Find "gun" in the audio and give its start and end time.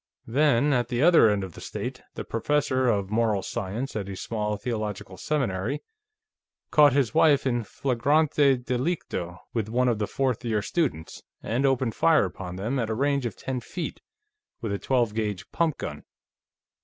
15.77-16.03